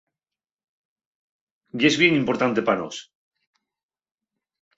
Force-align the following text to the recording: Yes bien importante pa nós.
Yes 1.83 1.99
bien 2.01 2.17
importante 2.21 2.65
pa 2.71 2.75
nós. 2.81 2.95